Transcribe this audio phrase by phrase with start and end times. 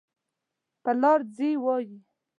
[0.83, 1.97] پر لار ځي وایي.